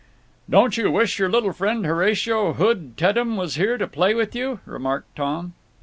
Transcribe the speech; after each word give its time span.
"Don't 0.49 0.77
you 0.77 0.89
wish 0.89 1.19
your 1.19 1.29
little 1.29 1.53
friend 1.53 1.85
Horatio 1.85 2.53
Hood 2.53 2.97
Teddem 2.97 3.37
was 3.37 3.53
here 3.53 3.77
to 3.77 3.85
play 3.85 4.15
with 4.15 4.33
you?" 4.33 4.59
remarked 4.65 5.15
Tom. 5.15 5.53